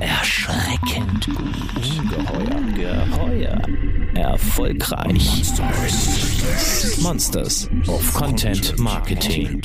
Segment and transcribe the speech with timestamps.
[0.00, 1.38] Erschreckend gut.
[1.98, 2.60] Ungeheuer.
[2.74, 3.62] Geheuer.
[4.14, 5.42] Erfolgreich.
[7.00, 9.62] Monsters of Content Marketing.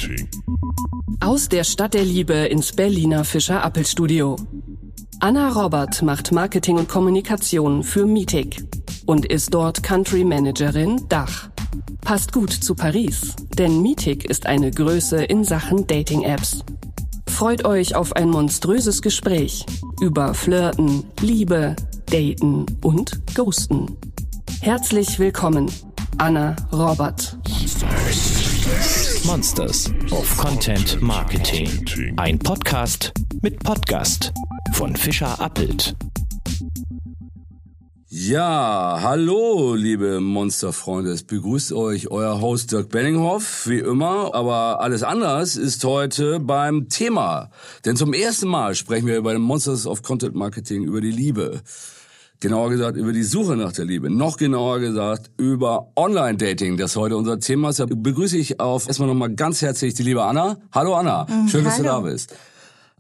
[1.22, 4.36] Aus der Stadt der Liebe ins Berliner Fischer Appel Studio.
[5.20, 8.64] Anna Robert macht Marketing und Kommunikation für Meetic
[9.06, 11.50] und ist dort Country Managerin Dach.
[12.02, 16.64] Passt gut zu Paris, denn Meetic ist eine Größe in Sachen Dating-Apps.
[17.36, 19.66] Freut euch auf ein monströses Gespräch
[20.00, 23.98] über Flirten, Liebe, Daten und Ghosten.
[24.62, 25.70] Herzlich willkommen,
[26.18, 27.38] Anna Robert.
[29.26, 32.14] Monsters of Content Marketing.
[32.16, 33.12] Ein Podcast
[33.42, 34.32] mit Podcast
[34.72, 35.94] von Fischer Appelt.
[38.18, 41.12] Ja, hallo, liebe Monsterfreunde.
[41.12, 44.34] Es begrüßt euch euer Host Dirk Benninghoff, wie immer.
[44.34, 47.50] Aber alles anders ist heute beim Thema.
[47.84, 51.60] Denn zum ersten Mal sprechen wir bei den Monsters of Content Marketing über die Liebe.
[52.40, 54.10] Genauer gesagt über die Suche nach der Liebe.
[54.10, 57.82] Noch genauer gesagt über Online-Dating, das heute unser Thema ist.
[57.82, 60.56] Da begrüße ich auf erstmal nochmal ganz herzlich die liebe Anna.
[60.72, 62.34] Hallo Anna, schön, dass du da bist.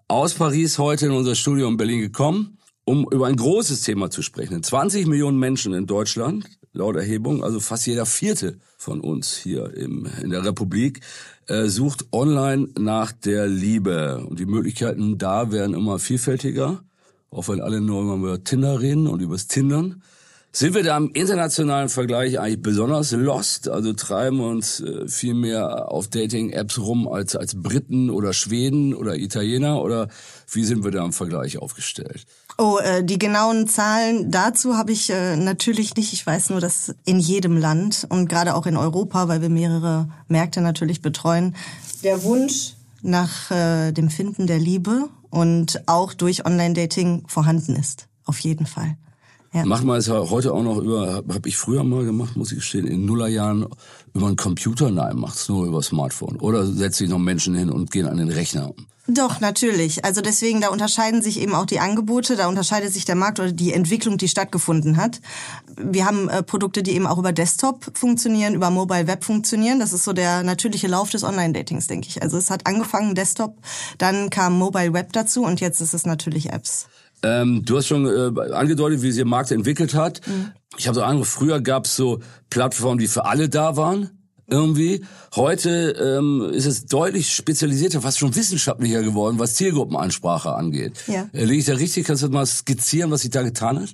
[0.09, 2.55] Aus Paris heute in unser Studio in Berlin gekommen
[2.86, 4.61] um über ein großes Thema zu sprechen.
[4.64, 10.08] 20 Millionen Menschen in Deutschland, laut Erhebung, also fast jeder vierte von uns hier im,
[10.22, 11.02] in der Republik,
[11.47, 14.23] äh, sucht online nach der Liebe.
[14.30, 16.83] Und die Möglichkeiten da werden immer vielfältiger,
[17.31, 20.03] auch wenn alle nur immer über Tinder reden und übers Tindern.
[20.52, 23.67] Sind wir da im internationalen Vergleich eigentlich besonders lost?
[23.67, 28.94] Also treiben wir uns äh, viel mehr auf Dating-Apps rum als, als Briten oder Schweden
[28.94, 29.81] oder Italiener?
[29.81, 30.08] Oder
[30.49, 32.25] wie sind wir da im Vergleich aufgestellt?
[32.58, 36.14] Oh, äh, die genauen Zahlen dazu habe ich äh, natürlich nicht.
[36.14, 40.08] Ich weiß nur, dass in jedem Land und gerade auch in Europa, weil wir mehrere
[40.30, 41.56] Märkte natürlich betreuen,
[42.03, 48.08] der Wunsch nach äh, dem Finden der Liebe und auch durch Online-Dating vorhanden ist.
[48.23, 48.95] Auf jeden Fall.
[49.56, 49.64] Ja.
[49.64, 52.58] Macht man es heute auch noch über, habe hab ich früher mal gemacht, muss ich
[52.58, 53.66] gestehen, in Nullerjahren
[54.14, 54.92] über einen Computer?
[54.92, 56.36] Nein, macht's nur über Smartphone.
[56.42, 58.73] Oder setzt sich noch Menschen hin und gehen an den Rechner.
[59.08, 60.04] Doch, natürlich.
[60.04, 63.54] Also deswegen, da unterscheiden sich eben auch die Angebote, da unterscheidet sich der Markt oder
[63.54, 65.21] die Entwicklung, die stattgefunden hat.
[65.77, 69.80] Wir haben äh, Produkte, die eben auch über Desktop funktionieren, über Mobile Web funktionieren.
[69.80, 72.23] Das ist so der natürliche Lauf des Online-Datings, denke ich.
[72.23, 73.55] Also es hat angefangen Desktop,
[73.99, 76.87] dann kam Mobile Web dazu und jetzt ist es natürlich Apps.
[77.25, 80.21] Ähm, du hast schon äh, angedeutet, wie sich der Markt entwickelt hat.
[80.27, 80.52] Mhm.
[80.77, 82.19] Ich habe so andere, früher gab es so
[82.49, 84.11] Plattformen, die für alle da waren.
[84.47, 85.03] Irgendwie.
[85.36, 90.93] Heute ähm, ist es deutlich spezialisierter, fast schon wissenschaftlicher geworden, was Zielgruppenansprache angeht.
[91.08, 91.27] Ja.
[91.33, 92.05] Äh, liege ich da richtig?
[92.05, 93.89] Kannst du mal skizzieren, was sich da getan hat?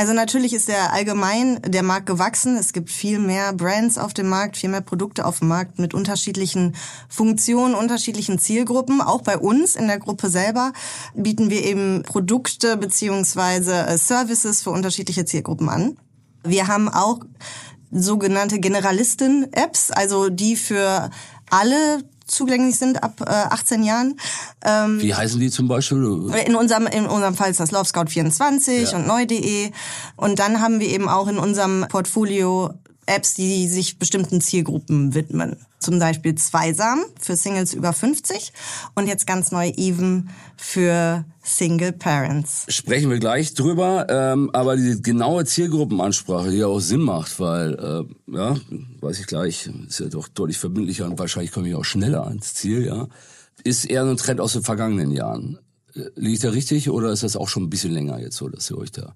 [0.00, 2.56] Also natürlich ist der allgemein der Markt gewachsen.
[2.56, 5.92] Es gibt viel mehr Brands auf dem Markt, viel mehr Produkte auf dem Markt mit
[5.92, 6.74] unterschiedlichen
[7.10, 9.02] Funktionen, unterschiedlichen Zielgruppen.
[9.02, 10.72] Auch bei uns in der Gruppe selber
[11.12, 15.98] bieten wir eben Produkte beziehungsweise äh, Services für unterschiedliche Zielgruppen an.
[16.44, 17.20] Wir haben auch
[17.90, 21.10] sogenannte Generalisten-Apps, also die für
[21.50, 24.16] alle zugänglich sind ab äh, 18 Jahren.
[24.64, 25.98] Ähm, Wie heißen die zum Beispiel?
[26.46, 28.98] In unserem, in unserem Fall ist das Love Scout 24 ja.
[28.98, 29.70] und neu.de.
[30.16, 32.70] Und dann haben wir eben auch in unserem Portfolio
[33.10, 35.56] Apps, die sich bestimmten Zielgruppen widmen.
[35.80, 38.52] Zum Beispiel Zweisam für Singles über 50
[38.94, 42.66] und jetzt ganz neu Even für Single Parents.
[42.68, 47.74] Sprechen wir gleich drüber, ähm, aber die genaue Zielgruppenansprache, die ja auch Sinn macht, weil,
[47.74, 48.56] äh, ja,
[49.00, 52.54] weiß ich gleich, ist ja doch deutlich verbindlicher und wahrscheinlich komme ich auch schneller ans
[52.54, 53.08] Ziel, ja,
[53.64, 55.58] ist eher ein Trend aus den vergangenen Jahren.
[55.94, 58.70] Äh, liegt da richtig oder ist das auch schon ein bisschen länger jetzt so, dass
[58.70, 59.14] ihr euch da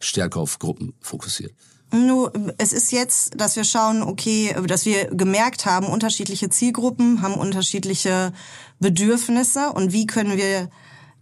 [0.00, 1.52] stärker auf Gruppen fokussiert?
[1.92, 7.34] Nur, es ist jetzt, dass wir schauen, okay, dass wir gemerkt haben, unterschiedliche Zielgruppen haben
[7.34, 8.32] unterschiedliche
[8.78, 9.72] Bedürfnisse.
[9.72, 10.70] Und wie können wir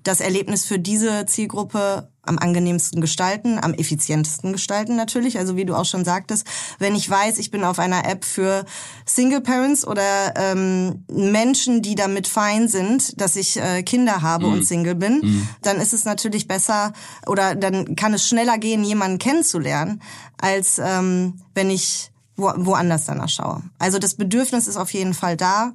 [0.02, 5.38] das Erlebnis für diese Zielgruppe am angenehmsten gestalten, am effizientesten gestalten natürlich.
[5.38, 6.46] Also wie du auch schon sagtest,
[6.78, 8.64] wenn ich weiß, ich bin auf einer App für
[9.06, 14.52] Single Parents oder ähm, Menschen, die damit fein sind, dass ich äh, Kinder habe mhm.
[14.52, 15.48] und Single bin, mhm.
[15.62, 16.92] dann ist es natürlich besser
[17.26, 20.02] oder dann kann es schneller gehen, jemanden kennenzulernen,
[20.40, 23.62] als ähm, wenn ich wo, woanders danach schaue.
[23.78, 25.72] Also das Bedürfnis ist auf jeden Fall da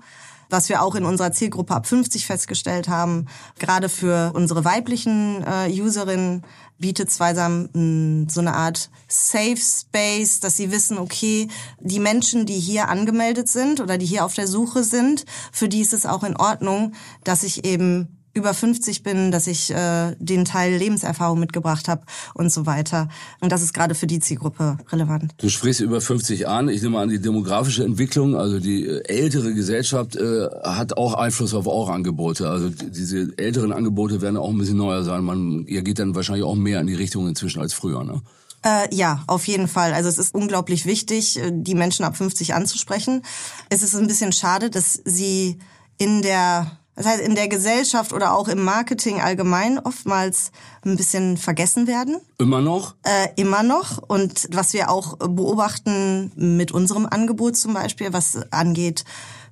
[0.53, 3.25] was wir auch in unserer Zielgruppe ab 50 festgestellt haben.
[3.59, 6.43] Gerade für unsere weiblichen äh, Userinnen
[6.77, 11.47] bietet Zweisam mh, so eine Art Safe Space, dass sie wissen, okay,
[11.79, 15.81] die Menschen, die hier angemeldet sind oder die hier auf der Suche sind, für die
[15.81, 20.45] ist es auch in Ordnung, dass ich eben über 50 bin, dass ich äh, den
[20.45, 22.03] Teil Lebenserfahrung mitgebracht habe
[22.33, 23.09] und so weiter.
[23.41, 25.33] Und das ist gerade für die Zielgruppe relevant.
[25.37, 26.67] Du sprichst über 50 an.
[26.69, 31.53] Ich nehme an, die demografische Entwicklung, also die äh, ältere Gesellschaft äh, hat auch Einfluss
[31.53, 32.49] auf eure Angebote.
[32.49, 35.23] Also diese älteren Angebote werden auch ein bisschen neuer sein.
[35.23, 38.21] Man, ihr geht dann wahrscheinlich auch mehr in die Richtung inzwischen als früher, ne?
[38.65, 39.93] Äh, ja, auf jeden Fall.
[39.93, 43.21] Also es ist unglaublich wichtig, äh, die Menschen ab 50 anzusprechen.
[43.69, 45.59] Es ist ein bisschen schade, dass sie
[45.97, 50.51] in der das heißt, in der Gesellschaft oder auch im Marketing allgemein oftmals
[50.85, 52.17] ein bisschen vergessen werden.
[52.37, 52.95] Immer noch?
[53.03, 53.97] Äh, immer noch.
[53.97, 59.05] Und was wir auch beobachten mit unserem Angebot zum Beispiel, was angeht,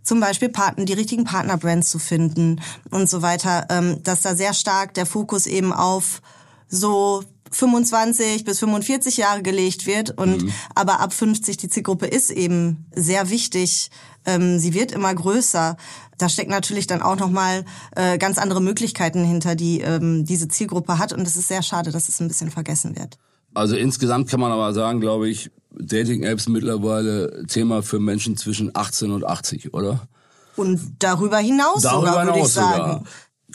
[0.03, 4.53] zum Beispiel Partner, die richtigen Partnerbrands zu finden und so weiter, ähm, dass da sehr
[4.53, 6.21] stark der Fokus eben auf
[6.67, 10.53] so 25 bis 45 Jahre gelegt wird und mhm.
[10.73, 13.91] aber ab 50 die Zielgruppe ist eben sehr wichtig.
[14.25, 15.75] Ähm, sie wird immer größer
[16.21, 17.65] da steckt natürlich dann auch nochmal
[17.95, 21.13] äh, ganz andere Möglichkeiten hinter, die ähm, diese Zielgruppe hat.
[21.13, 23.17] Und es ist sehr schade, dass es ein bisschen vergessen wird.
[23.53, 29.11] Also insgesamt kann man aber sagen, glaube ich, Dating-Apps mittlerweile Thema für Menschen zwischen 18
[29.11, 30.07] und 80, oder?
[30.55, 32.77] Und darüber hinaus darüber sogar, würde ich sagen.
[32.77, 33.03] Sogar.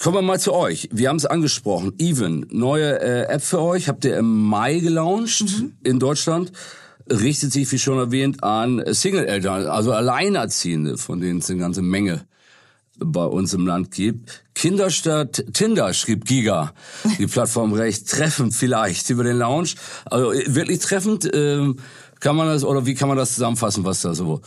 [0.01, 0.89] Kommen wir mal zu euch.
[0.93, 1.95] Wir haben es angesprochen.
[1.99, 5.77] Even, neue äh, App für euch, habt ihr im Mai gelauncht mhm.
[5.85, 6.53] in Deutschland
[7.11, 12.27] richtet sich, wie schon erwähnt, an Single-Eltern, also Alleinerziehende, von denen es eine ganze Menge
[12.99, 14.45] bei uns im Land gibt.
[14.55, 16.73] Kinderstadt Tinder, schrieb Giga.
[17.19, 19.71] Die Plattform recht treffend vielleicht über den Lounge.
[20.07, 21.77] Also wirklich treffend ähm,
[22.21, 24.41] kann man das, oder wie kann man das zusammenfassen, was da so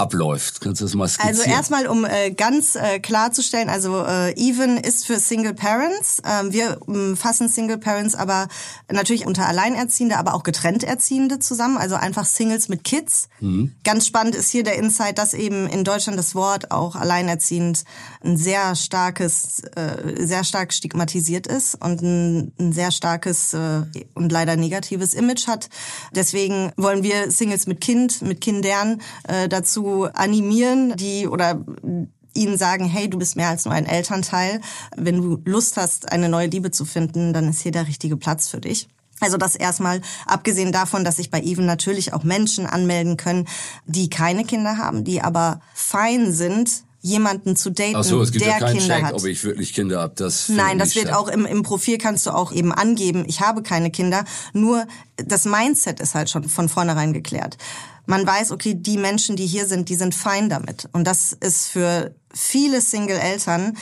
[0.00, 0.60] abläuft.
[0.60, 1.36] Kannst du das mal skizzieren?
[1.36, 6.22] Also erstmal, um äh, ganz äh, klarzustellen, also äh, Even ist für Single Parents.
[6.24, 8.48] Ähm, wir ähm, fassen Single Parents aber
[8.90, 13.28] natürlich unter Alleinerziehende, aber auch getrennt Erziehende zusammen, also einfach Singles mit Kids.
[13.40, 13.74] Mhm.
[13.84, 17.84] Ganz spannend ist hier der Insight, dass eben in Deutschland das Wort auch alleinerziehend
[18.24, 23.82] ein sehr starkes, äh, sehr stark stigmatisiert ist und ein, ein sehr starkes äh,
[24.14, 25.68] und leider negatives Image hat.
[26.14, 31.64] Deswegen wollen wir Singles mit Kind, mit Kindern äh, dazu animieren, die oder
[32.34, 34.60] ihnen sagen, hey, du bist mehr als nur ein Elternteil.
[34.96, 38.48] Wenn du Lust hast, eine neue Liebe zu finden, dann ist hier der richtige Platz
[38.48, 38.88] für dich.
[39.20, 43.46] Also das erstmal, abgesehen davon, dass sich bei Even natürlich auch Menschen anmelden können,
[43.84, 48.44] die keine Kinder haben, die aber fein sind, jemanden zu daten, Ach so, es gibt
[48.44, 49.14] der ja keinen Kinder Check, hat.
[49.14, 50.14] ob ich wirklich Kinder habe.
[50.16, 51.16] Das Nein, das wird statt.
[51.16, 54.24] auch im, im Profil kannst du auch eben angeben, ich habe keine Kinder.
[54.52, 57.56] Nur das Mindset ist halt schon von vornherein geklärt
[58.10, 60.88] man weiß, okay, die Menschen, die hier sind, die sind fein damit.
[60.92, 63.76] Und das ist für viele Single-Eltern,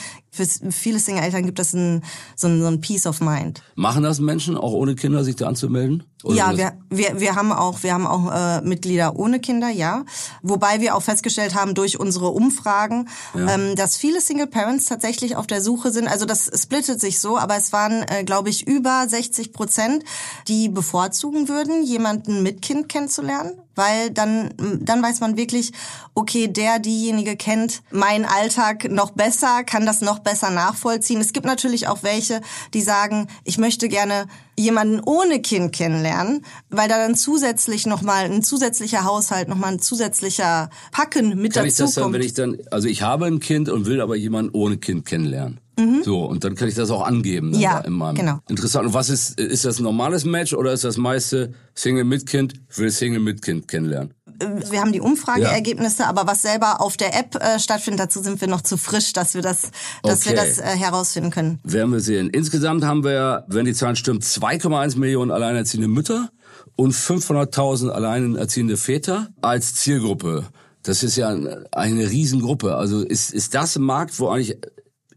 [0.45, 2.03] für viele Single-Eltern gibt es ein,
[2.35, 3.61] so, ein, so ein Peace of Mind.
[3.75, 6.03] Machen das Menschen, auch ohne Kinder, sich da anzumelden?
[6.23, 10.03] Oder ja, wir, wir, wir haben auch, wir haben auch äh, Mitglieder ohne Kinder, ja.
[10.41, 13.53] Wobei wir auch festgestellt haben durch unsere Umfragen, ja.
[13.55, 16.09] ähm, dass viele Single Parents tatsächlich auf der Suche sind.
[16.09, 20.03] Also das splittet sich so, aber es waren, äh, glaube ich, über 60 Prozent,
[20.49, 25.71] die bevorzugen würden, jemanden mit Kind kennenzulernen, weil dann, dann weiß man wirklich,
[26.15, 31.21] okay, der, diejenige kennt meinen Alltag noch besser, kann das noch besser nachvollziehen.
[31.21, 32.41] Es gibt natürlich auch welche,
[32.73, 34.27] die sagen, ich möchte gerne
[34.57, 40.69] jemanden ohne Kind kennenlernen, weil da dann zusätzlich nochmal ein zusätzlicher Haushalt, nochmal ein zusätzlicher
[40.91, 42.15] Packen mit kann dazu ich das dann, kommt.
[42.15, 45.59] Wenn ich dann, also ich habe ein Kind und will aber jemanden ohne Kind kennenlernen.
[45.79, 46.03] Mhm.
[46.03, 47.53] So, und dann kann ich das auch angeben.
[47.53, 48.39] Ja, in meinem genau.
[48.49, 48.87] Interessant.
[48.87, 52.53] Und was ist, ist das ein normales Match oder ist das meiste Single mit Kind,
[52.75, 54.13] will Single mit Kind kennenlernen?
[54.39, 56.09] Wir haben die Umfrageergebnisse, ja.
[56.09, 59.35] aber was selber auf der App äh, stattfindet, dazu sind wir noch zu frisch, dass
[59.35, 59.71] wir das,
[60.03, 60.29] dass okay.
[60.29, 61.59] wir das äh, herausfinden können.
[61.63, 62.29] Werden wir sehen.
[62.29, 66.29] Insgesamt haben wir, wenn die Zahlen stimmen, 2,1 Millionen alleinerziehende Mütter
[66.75, 70.47] und 500.000 alleinerziehende Väter als Zielgruppe.
[70.83, 71.29] Das ist ja
[71.71, 72.75] eine Riesengruppe.
[72.75, 74.57] Also ist, ist das ein Markt, wo eigentlich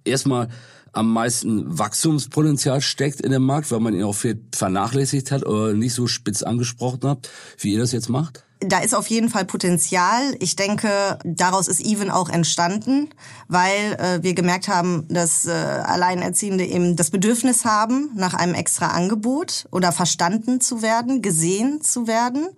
[0.05, 0.49] erstmal
[0.93, 5.73] am meisten Wachstumspotenzial steckt in dem Markt, weil man ihn auch viel vernachlässigt hat oder
[5.73, 8.45] nicht so spitz angesprochen hat, wie ihr das jetzt macht?
[8.65, 10.37] Da ist auf jeden Fall Potenzial.
[10.39, 13.11] Ich denke, daraus ist Even auch entstanden,
[13.49, 18.89] weil äh, wir gemerkt haben, dass äh, Alleinerziehende eben das Bedürfnis haben nach einem extra
[18.89, 22.49] Angebot oder verstanden zu werden, gesehen zu werden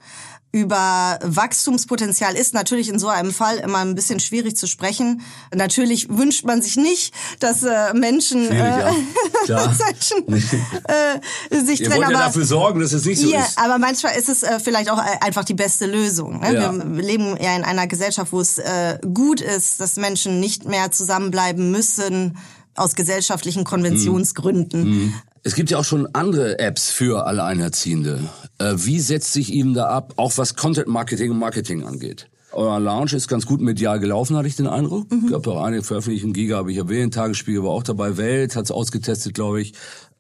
[0.54, 5.22] über Wachstumspotenzial ist natürlich in so einem Fall immer ein bisschen schwierig zu sprechen.
[5.52, 8.92] Natürlich wünscht man sich nicht, dass äh, Menschen, äh,
[9.48, 9.74] ja.
[9.84, 12.04] Menschen äh, sich Ihr trennen.
[12.04, 13.58] Wollt ja dafür sorgen, dass es nicht so ja, ist.
[13.58, 16.38] Aber manchmal ist es äh, vielleicht auch äh, einfach die beste Lösung.
[16.38, 16.54] Ne?
[16.54, 16.72] Ja.
[16.72, 20.92] Wir leben ja in einer Gesellschaft, wo es äh, gut ist, dass Menschen nicht mehr
[20.92, 22.38] zusammenbleiben müssen
[22.76, 24.84] aus gesellschaftlichen Konventionsgründen.
[24.84, 25.14] Mhm.
[25.46, 28.18] Es gibt ja auch schon andere Apps für Alleinerziehende.
[28.58, 32.30] Äh, wie setzt sich ihm da ab, auch was Content Marketing und Marketing angeht?
[32.52, 35.12] Euer Launch ist ganz gut medial gelaufen, hatte ich den Eindruck.
[35.12, 35.28] Mhm.
[35.28, 38.70] Gab auch einige Veröffentlichungen, Giga habe ich erwähnt, Tagesspiegel war auch dabei, Welt hat es
[38.70, 39.74] ausgetestet, glaube ich.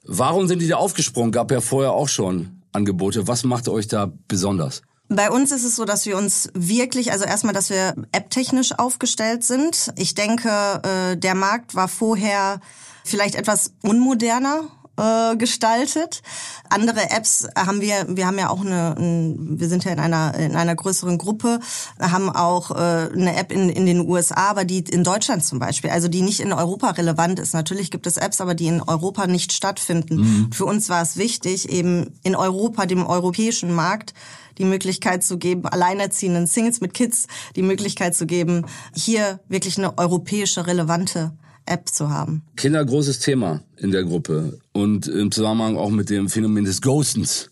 [0.04, 1.32] Warum sind die da aufgesprungen?
[1.32, 3.26] Gab ja vorher auch schon Angebote.
[3.26, 4.82] Was macht euch da besonders?
[5.08, 9.42] Bei uns ist es so, dass wir uns wirklich, also erstmal, dass wir apptechnisch aufgestellt
[9.42, 9.90] sind.
[9.96, 12.60] Ich denke, äh, der Markt war vorher
[13.04, 14.64] vielleicht etwas unmoderner
[14.96, 16.22] äh, gestaltet.
[16.68, 20.34] Andere Apps haben wir, wir haben ja auch eine, ein, wir sind ja in einer
[20.34, 21.60] in einer größeren Gruppe,
[22.00, 25.90] haben auch äh, eine App in in den USA, aber die in Deutschland zum Beispiel,
[25.90, 27.54] also die nicht in Europa relevant ist.
[27.54, 30.16] Natürlich gibt es Apps, aber die in Europa nicht stattfinden.
[30.16, 30.52] Mhm.
[30.52, 34.14] Für uns war es wichtig, eben in Europa, dem europäischen Markt,
[34.58, 39.98] die Möglichkeit zu geben, alleinerziehenden Singles mit Kids die Möglichkeit zu geben, hier wirklich eine
[39.98, 41.32] europäische relevante
[41.66, 42.42] App zu haben.
[42.56, 47.50] Kinder großes Thema in der Gruppe und im Zusammenhang auch mit dem Phänomen des Ghostens.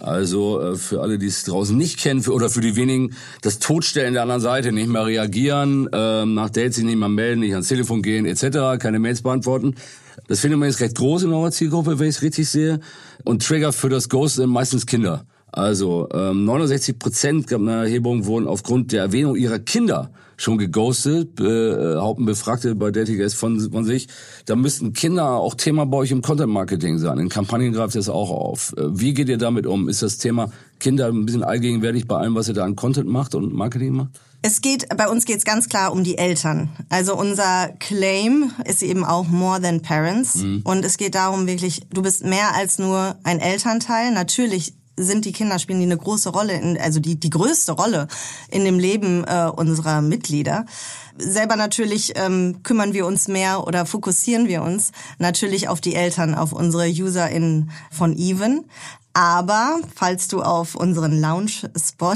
[0.00, 4.14] Also äh, für alle, die es draußen nicht kennen, oder für die wenigen, das Totstellen
[4.14, 7.68] der anderen Seite, nicht mehr reagieren, äh, nach Dates sich nicht mehr melden, nicht ans
[7.68, 9.74] Telefon gehen, etc., keine Mails beantworten.
[10.28, 12.80] Das Phänomen ist recht groß in eurer Zielgruppe, wenn ich es richtig sehe.
[13.24, 15.26] Und Trigger für das Ghost sind meistens Kinder.
[15.52, 21.38] Also ähm, 69 Prozent, gab eine Erhebung, wurden aufgrund der Erwähnung ihrer Kinder schon geghostet,
[21.40, 24.08] äh, haupten Befragte bei Dating von, von sich.
[24.46, 27.18] Da müssten Kinder auch Thema bei euch im Content-Marketing sein.
[27.18, 28.74] In Kampagnen greift das auch auf.
[28.76, 29.90] Äh, wie geht ihr damit um?
[29.90, 33.34] Ist das Thema Kinder ein bisschen allgegenwärtig bei allem, was ihr da an Content macht
[33.34, 34.20] und Marketing macht?
[34.44, 36.70] Es geht, bei uns geht es ganz klar um die Eltern.
[36.88, 40.36] Also unser Claim ist eben auch more than parents.
[40.36, 40.62] Mhm.
[40.64, 44.10] Und es geht darum wirklich, du bist mehr als nur ein Elternteil.
[44.12, 48.08] Natürlich sind die Kinder, spielen die eine große Rolle, in, also die, die größte Rolle
[48.50, 50.66] in dem Leben äh, unserer Mitglieder.
[51.18, 56.34] Selber natürlich ähm, kümmern wir uns mehr oder fokussieren wir uns natürlich auf die Eltern,
[56.34, 58.64] auf unsere UserInnen von Even.
[59.14, 62.14] Aber falls du auf unseren Lounge-Spot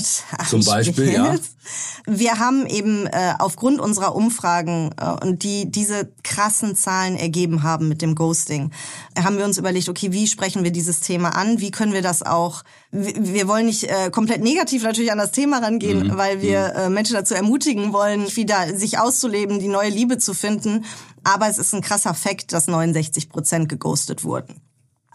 [0.48, 1.34] zum Beispiel, ja.
[2.06, 7.88] wir haben eben äh, aufgrund unserer Umfragen äh, und die diese krassen Zahlen ergeben haben
[7.88, 8.70] mit dem Ghosting,
[9.18, 11.60] haben wir uns überlegt, okay, wie sprechen wir dieses Thema an?
[11.60, 12.62] Wie können wir das auch?
[12.92, 16.16] Wir, wollen nicht äh, komplett negativ natürlich an das Thema rangehen, mhm.
[16.16, 16.80] weil wir mhm.
[16.80, 20.86] äh, Menschen dazu ermutigen wollen, wieder sich auszuleben, die neue Liebe zu finden.
[21.24, 24.65] Aber es ist ein krasser Fakt, dass 69 Prozent geghostet wurden.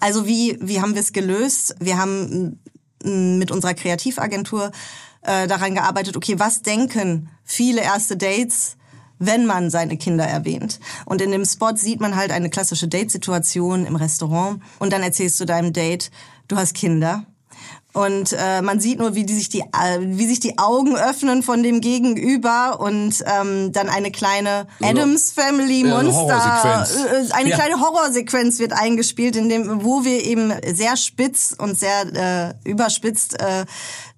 [0.01, 1.75] Also wie, wie haben wir es gelöst?
[1.79, 2.59] Wir haben
[3.03, 4.71] mm, mit unserer Kreativagentur
[5.21, 8.75] äh, daran gearbeitet, okay, was denken viele erste Dates,
[9.19, 10.79] wenn man seine Kinder erwähnt.
[11.05, 15.39] Und in dem Spot sieht man halt eine klassische Date-Situation im Restaurant und dann erzählst
[15.39, 16.09] du deinem Date,
[16.47, 17.23] du hast Kinder
[17.93, 21.43] und äh, man sieht nur, wie die sich die äh, wie sich die Augen öffnen
[21.43, 27.57] von dem Gegenüber und ähm, dann eine kleine Adams Family Monster äh, äh, eine ja.
[27.57, 33.39] kleine Horrorsequenz wird eingespielt, in dem wo wir eben sehr spitz und sehr äh, überspitzt
[33.41, 33.65] äh,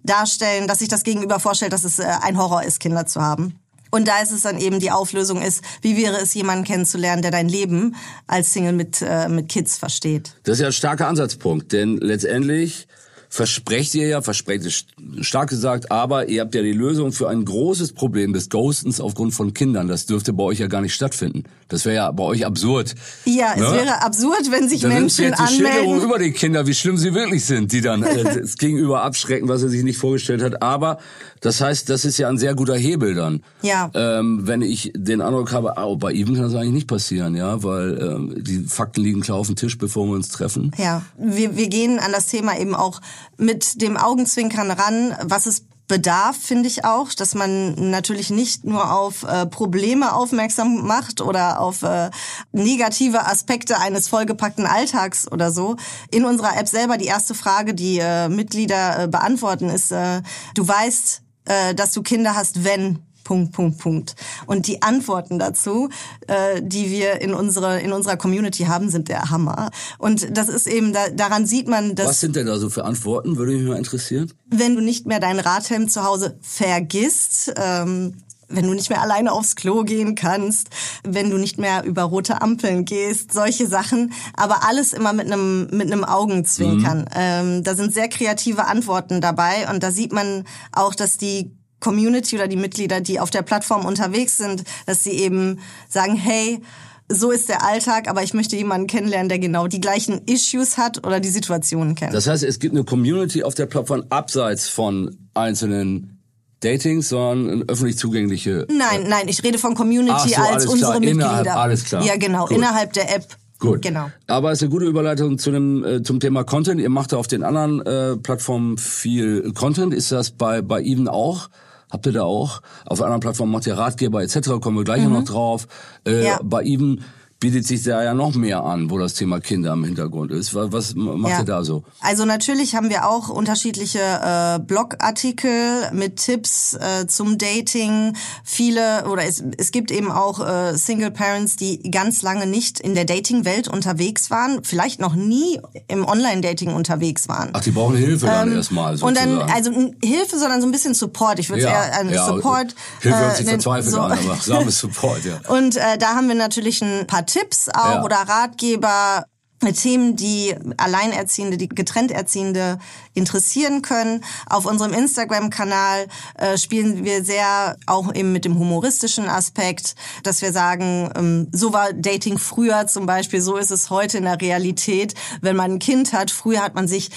[0.03, 3.59] darstellen, dass sich das Gegenüber vorstellt, dass es äh, ein Horror ist, Kinder zu haben.
[3.89, 7.29] Und da ist es dann eben die Auflösung ist, wie wäre es, jemanden kennenzulernen, der
[7.29, 10.35] dein Leben als Single mit, äh, mit Kids versteht.
[10.43, 12.87] Das ist ja ein starker Ansatzpunkt, denn letztendlich
[13.33, 14.85] versprecht ihr ja, versprecht ist
[15.21, 19.33] stark gesagt, aber ihr habt ja die Lösung für ein großes Problem des Ghostens aufgrund
[19.33, 19.87] von Kindern.
[19.87, 21.45] Das dürfte bei euch ja gar nicht stattfinden.
[21.67, 22.93] Das wäre ja bei euch absurd.
[23.25, 23.65] Ja, ne?
[23.65, 26.01] es wäre absurd, wenn sich da Menschen jetzt die anmelden.
[26.03, 29.63] über die Kinder, wie schlimm sie wirklich sind, die dann äh, das Gegenüber abschrecken, was
[29.63, 30.61] er sich nicht vorgestellt hat.
[30.61, 30.99] Aber
[31.41, 33.41] das heißt, das ist ja ein sehr guter Hebel dann.
[33.63, 33.89] Ja.
[33.95, 37.63] Ähm, wenn ich den Eindruck habe, oh, bei Even kann das eigentlich nicht passieren, ja,
[37.63, 40.71] weil ähm, die Fakten liegen klar auf dem Tisch, bevor wir uns treffen.
[40.77, 43.01] Ja, wir, wir gehen an das Thema eben auch
[43.37, 48.91] mit dem Augenzwinkern ran, was es bedarf, finde ich auch, dass man natürlich nicht nur
[48.93, 52.09] auf äh, Probleme aufmerksam macht oder auf äh,
[52.51, 55.75] negative Aspekte eines vollgepackten Alltags oder so.
[56.09, 60.21] In unserer App selber die erste Frage, die äh, Mitglieder äh, beantworten, ist, äh,
[60.55, 64.15] du weißt, äh, dass du Kinder hast, wenn Punkt, Punkt, Punkt.
[64.45, 65.89] Und die Antworten dazu,
[66.27, 69.71] äh, die wir in, unsere, in unserer Community haben, sind der Hammer.
[69.97, 72.07] Und das ist eben, da, daran sieht man, dass...
[72.07, 74.31] Was sind denn da so für Antworten, würde mich mal interessieren?
[74.47, 78.15] Wenn du nicht mehr deinen Radhelm zu Hause vergisst, ähm,
[78.49, 80.69] wenn du nicht mehr alleine aufs Klo gehen kannst,
[81.03, 85.67] wenn du nicht mehr über rote Ampeln gehst, solche Sachen, aber alles immer mit einem
[85.71, 86.99] mit einem Augenzwinkern.
[86.99, 87.07] Mhm.
[87.15, 92.35] Ähm, da sind sehr kreative Antworten dabei und da sieht man auch, dass die Community
[92.35, 95.59] oder die Mitglieder, die auf der Plattform unterwegs sind, dass sie eben
[95.89, 96.61] sagen, hey,
[97.09, 101.05] so ist der Alltag, aber ich möchte jemanden kennenlernen, der genau die gleichen Issues hat
[101.05, 102.13] oder die Situationen kennt.
[102.13, 106.21] Das heißt, es gibt eine Community auf der Plattform abseits von einzelnen
[106.61, 108.65] Datings, sondern öffentlich zugängliche.
[108.69, 110.99] Nein, nein, ich rede von Community so, als unsere klar.
[111.01, 111.41] Mitglieder.
[111.41, 112.05] Innerhalb, alles klar.
[112.05, 112.57] Ja, genau, Gut.
[112.57, 113.27] innerhalb der App.
[113.59, 113.81] Gut.
[113.81, 114.09] Genau.
[114.27, 116.81] Aber es ist eine gute Überleitung zu dem, äh, zum Thema Content.
[116.81, 119.93] Ihr macht auf den anderen äh, Plattformen viel Content.
[119.93, 121.49] Ist das bei, bei Even auch?
[121.93, 122.61] Habt ihr da auch?
[122.87, 124.59] Auf anderen Plattformen macht ihr Ratgeber etc.
[124.59, 125.13] Kommen wir gleich mhm.
[125.13, 125.67] noch drauf.
[126.07, 126.39] Äh, ja.
[126.43, 127.03] Bei Even
[127.43, 130.55] bietet sich da ja noch mehr an, wo das Thema Kinder im Hintergrund ist.
[130.55, 131.39] Was, was macht ja.
[131.39, 131.83] ihr da so?
[131.99, 138.15] Also natürlich haben wir auch unterschiedliche äh, Blogartikel mit Tipps äh, zum Dating.
[138.45, 142.95] Viele oder es, es gibt eben auch äh, Single Parents, die ganz lange nicht in
[142.95, 145.59] der Dating-Welt unterwegs waren, vielleicht noch nie
[145.89, 147.49] im Online-Dating unterwegs waren.
[147.51, 148.95] Ach, die brauchen Hilfe dann ähm, erstmal.
[148.95, 149.37] Sozusagen.
[149.37, 149.71] Und dann also
[150.01, 151.39] Hilfe, sondern so ein bisschen Support.
[151.39, 152.73] Ich würde ja, eher einen ja, Support.
[153.01, 153.99] Hilfe hört sich äh, verzweifelt so.
[153.99, 155.41] an, aber sagen Support, ja.
[155.49, 158.03] Und äh, da haben wir natürlich ein paar Tipps auch ja.
[158.03, 159.25] oder Ratgeber,
[159.71, 162.79] Themen, die Alleinerziehende, die getrennt Erziehende
[163.13, 164.23] interessieren können.
[164.49, 170.51] Auf unserem Instagram-Kanal äh, spielen wir sehr auch eben mit dem humoristischen Aspekt, dass wir
[170.51, 175.13] sagen, ähm, so war Dating früher zum Beispiel, so ist es heute in der Realität.
[175.41, 177.11] Wenn man ein Kind hat, früher hat man sich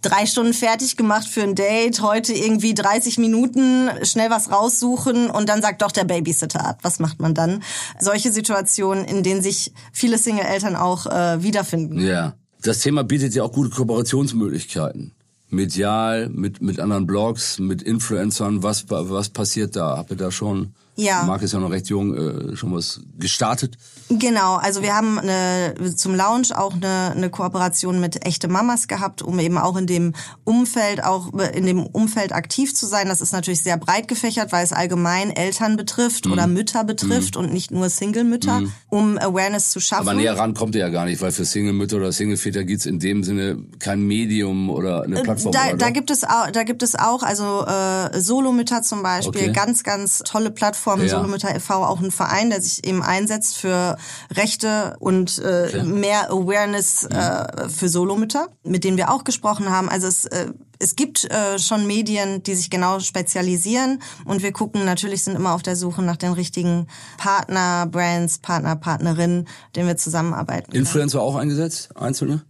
[0.00, 5.48] drei Stunden fertig gemacht für ein Date, heute irgendwie 30 Minuten schnell was raussuchen und
[5.48, 6.78] dann sagt doch der Babysitter ab.
[6.82, 7.62] Was macht man dann?
[8.00, 11.91] Solche Situationen, in denen sich viele Single-Eltern auch äh, wiederfinden.
[11.98, 12.34] Ja.
[12.62, 15.12] Das Thema bietet ja auch gute Kooperationsmöglichkeiten
[15.52, 19.98] medial, mit, mit anderen Blogs, mit Influencern, was, was passiert da?
[19.98, 21.22] Habt ihr da schon ja.
[21.24, 23.78] Marc ist ja noch recht jung, äh, schon was gestartet.
[24.10, 29.22] Genau, also wir haben eine, zum Launch auch eine, eine Kooperation mit echte Mamas gehabt,
[29.22, 30.12] um eben auch in dem
[30.44, 33.08] Umfeld, auch in dem Umfeld aktiv zu sein.
[33.08, 36.32] Das ist natürlich sehr breit gefächert, weil es allgemein Eltern betrifft mhm.
[36.32, 37.44] oder Mütter betrifft mhm.
[37.44, 38.72] und nicht nur Single-Mütter, mhm.
[38.90, 40.06] um Awareness zu schaffen.
[40.06, 42.98] Aber näher ran kommt ihr ja gar nicht, weil für Single-Mütter oder Single-Väter gibt's in
[42.98, 45.52] dem Sinne kein Medium oder eine äh, Plattform.
[45.52, 49.52] Da, da gibt es auch, da gibt es auch, also äh, Solo-Mütter zum Beispiel, okay.
[49.52, 51.08] ganz, ganz tolle Plattformen Plattform ja.
[51.08, 51.84] Solomütter e.V.
[51.84, 53.96] auch ein Verein, der sich eben einsetzt für
[54.32, 59.88] Rechte und äh, mehr Awareness äh, für Solomütter, mit denen wir auch gesprochen haben.
[59.88, 60.48] Also es äh,
[60.78, 65.54] es gibt äh, schon Medien, die sich genau spezialisieren und wir gucken natürlich sind immer
[65.54, 69.46] auf der Suche nach den richtigen Partner, Brands, Partner, Partnerinnen,
[69.76, 70.72] denen wir zusammenarbeiten.
[70.72, 72.42] Influencer auch eingesetzt, einzelne?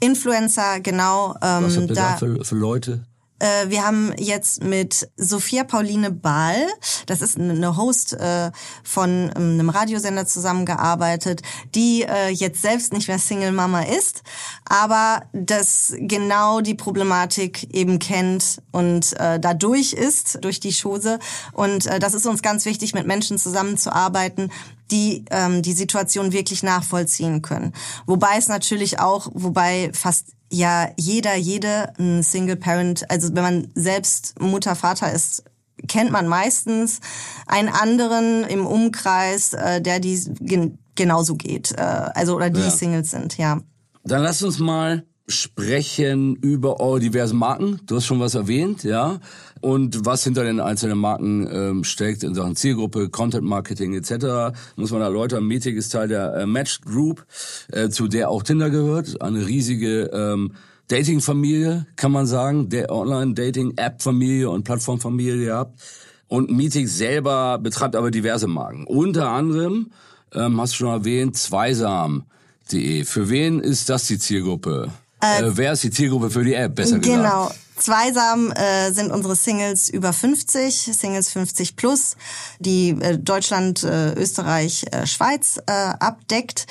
[0.00, 1.30] Influencer, genau.
[1.40, 3.06] Ähm, Was habt ihr da, da für, für Leute?
[3.38, 6.66] Äh, wir haben jetzt mit Sophia Pauline Bahl,
[7.06, 8.50] das ist eine Host äh,
[8.82, 11.42] von ähm, einem Radiosender zusammengearbeitet,
[11.74, 14.22] die äh, jetzt selbst nicht mehr Single Mama ist,
[14.64, 21.18] aber das genau die Problematik eben kennt und dadurch ist, durch die Chose.
[21.52, 24.50] Und das ist uns ganz wichtig, mit Menschen zusammenzuarbeiten,
[24.90, 27.72] die ähm, die Situation wirklich nachvollziehen können.
[28.06, 33.68] Wobei es natürlich auch, wobei fast ja jeder, jede ein Single Parent, also wenn man
[33.74, 35.44] selbst Mutter, Vater ist,
[35.86, 37.00] kennt man meistens
[37.46, 42.70] einen anderen im Umkreis, äh, der die gen genauso geht, äh, also oder die ja.
[42.70, 43.60] Singles sind, ja.
[44.02, 47.80] Dann lass uns mal sprechen über eure diversen Marken.
[47.86, 49.20] Du hast schon was erwähnt, ja.
[49.60, 54.56] Und was hinter den einzelnen Marken ähm, steckt in Sachen Zielgruppe, Content Marketing etc.
[54.76, 55.44] Muss man erläutern.
[55.44, 57.26] Meeting ist Teil der äh, Matched Group,
[57.72, 59.20] äh, zu der auch Tinder gehört.
[59.20, 60.52] Eine riesige ähm,
[60.88, 62.70] Dating-Familie, kann man sagen.
[62.70, 65.80] Der Online-Dating-App-Familie und Plattform-Familie habt.
[66.28, 68.86] Und Meeting selber betreibt aber diverse Marken.
[68.86, 69.90] Unter anderem,
[70.34, 73.04] ähm, hast du schon erwähnt, zweisam.de.
[73.04, 74.90] Für wen ist das die Zielgruppe?
[75.22, 77.16] Äh, äh, wer ist die Zielgruppe für die App, besser genau.
[77.16, 77.48] gesagt?
[77.48, 77.50] Genau.
[77.78, 82.16] Zweisam äh, sind unsere Singles über 50, Singles 50 plus,
[82.58, 86.66] die äh, Deutschland, äh, Österreich, äh, Schweiz äh, abdeckt.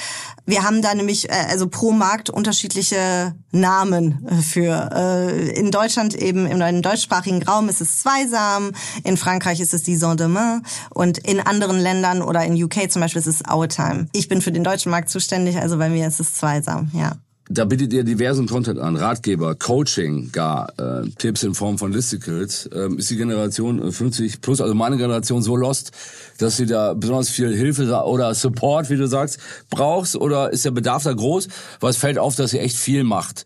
[0.46, 4.90] Wir haben da nämlich äh, also pro Markt unterschiedliche Namen für.
[4.94, 8.72] Äh, in Deutschland eben im, im deutschsprachigen Raum ist es Zweisam,
[9.04, 13.22] in Frankreich ist es die Saint-Domain und in anderen Ländern oder in UK zum Beispiel
[13.22, 14.08] ist es Our Time.
[14.14, 17.14] Ich bin für den deutschen Markt zuständig, also bei mir ist es Zweisam, ja.
[17.50, 22.70] Da bietet ihr diversen Content an, Ratgeber, Coaching, gar äh, Tipps in Form von Listicles.
[22.74, 25.92] Ähm, ist die Generation 50 äh, plus, also meine Generation, so lost,
[26.40, 30.18] dass sie da besonders viel Hilfe oder Support, wie du sagst, brauchst?
[30.18, 31.48] Oder ist der Bedarf da groß?
[31.80, 33.46] Was fällt auf, dass ihr echt viel macht,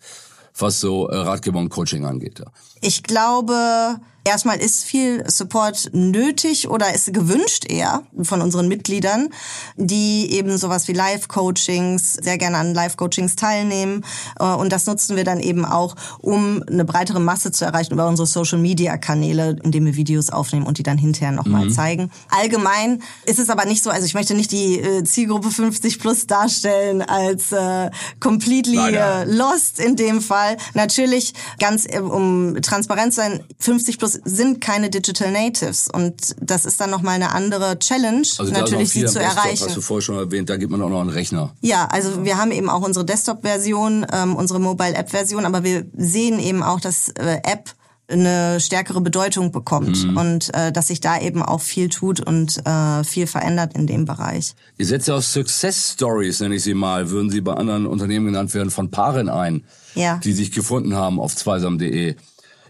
[0.57, 2.39] was so äh, Ratgeber und Coaching angeht?
[2.39, 2.45] Ja?
[2.82, 9.30] Ich glaube, Erstmal ist viel Support nötig oder ist gewünscht eher von unseren Mitgliedern,
[9.78, 14.06] die eben sowas wie Live-Coachings, sehr gerne an Live-Coachings teilnehmen.
[14.39, 18.08] Äh, und das nutzen wir dann eben auch, um eine breitere Masse zu erreichen über
[18.08, 21.72] unsere Social-Media-Kanäle, indem wir Videos aufnehmen und die dann hinterher nochmal mhm.
[21.72, 22.12] zeigen.
[22.30, 26.28] Allgemein ist es aber nicht so, also ich möchte nicht die äh, Zielgruppe 50 plus
[26.28, 27.89] darstellen als äh,
[28.20, 30.58] completely äh, lost in dem Fall.
[30.76, 36.89] Natürlich, ganz um transparent sein, 50 plus sind keine Digital Natives und das ist dann
[36.89, 39.65] nochmal eine andere Challenge, also natürlich sie zu Desktop, erreichen.
[39.67, 41.53] Hast du vorher schon erwähnt, da gibt man auch noch einen Rechner.
[41.62, 46.63] Ja, also wir haben eben auch unsere Desktop-Version, ähm, unsere Mobile-App-Version, aber wir sehen eben
[46.63, 47.71] auch, dass äh, App
[48.10, 50.17] eine stärkere Bedeutung bekommt Mhm.
[50.17, 54.03] und äh, dass sich da eben auch viel tut und äh, viel verändert in dem
[54.03, 54.53] Bereich.
[54.77, 58.25] Ihr setzt ja auf Success Stories, nenne ich sie mal, würden sie bei anderen Unternehmen
[58.25, 59.63] genannt werden, von Paaren ein,
[59.95, 60.17] Ja.
[60.17, 62.15] die sich gefunden haben auf zweisam.de.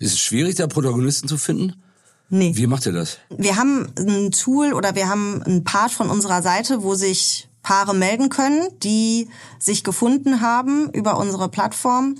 [0.02, 1.76] Ist es schwierig, da Protagonisten zu finden?
[2.30, 2.54] Nee.
[2.56, 3.18] Wie macht ihr das?
[3.30, 7.94] Wir haben ein Tool oder wir haben einen Part von unserer Seite, wo sich Paare
[7.94, 9.28] melden können, die
[9.60, 12.16] sich gefunden haben über unsere Plattform.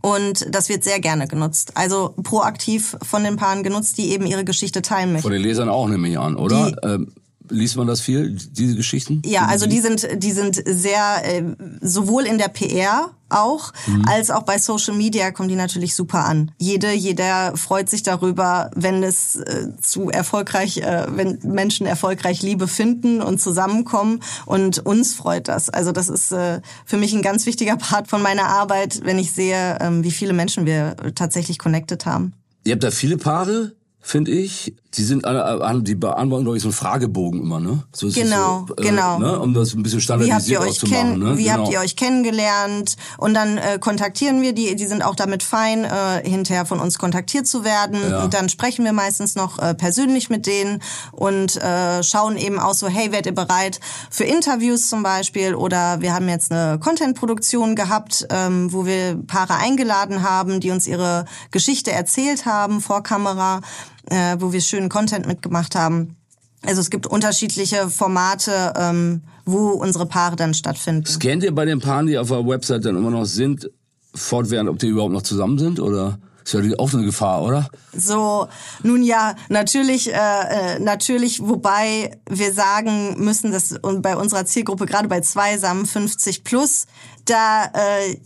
[0.00, 1.72] Und das wird sehr gerne genutzt.
[1.76, 5.22] Also proaktiv von den Paaren genutzt, die eben ihre Geschichte teilen möchten.
[5.22, 6.70] Von den Lesern auch nehme ich an, oder?
[6.70, 7.12] Die- Ähm,
[7.50, 9.22] liest man das viel, diese Geschichten?
[9.24, 11.44] Ja, also die sind die sind sehr äh,
[11.80, 13.72] sowohl in der PR auch
[14.06, 16.52] als auch bei Social Media kommen die natürlich super an.
[16.58, 22.68] Jede jeder freut sich darüber, wenn es äh, zu erfolgreich äh, wenn Menschen erfolgreich Liebe
[22.68, 25.70] finden und zusammenkommen und uns freut das.
[25.70, 29.32] Also das ist äh, für mich ein ganz wichtiger Part von meiner Arbeit, wenn ich
[29.32, 32.32] sehe, ähm, wie viele Menschen wir tatsächlich connected haben.
[32.64, 34.74] Ihr habt da viele Paare, finde ich.
[34.96, 37.82] Die sind alle, die beantworten, glaube ich, so einen Fragebogen immer, ne?
[37.92, 39.18] So Genau, so, genau.
[39.18, 39.38] Ne?
[39.38, 41.18] Um das ein bisschen standardisiert auszumachen.
[41.18, 41.36] Ne?
[41.36, 41.58] Wie genau.
[41.58, 42.96] habt ihr euch kennengelernt?
[43.18, 44.74] Und dann äh, kontaktieren wir die.
[44.74, 47.98] Die sind auch damit fein, äh, hinterher von uns kontaktiert zu werden.
[48.08, 48.24] Ja.
[48.24, 50.80] Und dann sprechen wir meistens noch äh, persönlich mit denen
[51.12, 53.80] und äh, schauen eben auch so, hey, werdet ihr bereit
[54.10, 55.54] für Interviews zum Beispiel?
[55.54, 60.86] Oder wir haben jetzt eine Content-Produktion gehabt, ähm, wo wir Paare eingeladen haben, die uns
[60.86, 63.60] ihre Geschichte erzählt haben vor Kamera,
[64.10, 66.16] äh, wo wir schönen Content mitgemacht haben.
[66.62, 71.06] Also es gibt unterschiedliche Formate, ähm, wo unsere Paare dann stattfinden.
[71.06, 73.70] Scannt ihr bei den Paaren, die auf der Website dann immer noch sind,
[74.14, 75.78] fortwährend, ob die überhaupt noch zusammen sind?
[75.78, 77.68] Oder ist ja auch eine Gefahr, oder?
[77.92, 78.46] So,
[78.82, 84.86] nun ja, natürlich, äh, äh, natürlich, wobei wir sagen müssen, dass und bei unserer Zielgruppe,
[84.86, 86.86] gerade bei Zweisam 50 plus,
[87.24, 88.16] da äh,